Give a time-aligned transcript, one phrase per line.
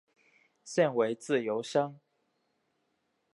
[0.63, 1.99] 现为自由身。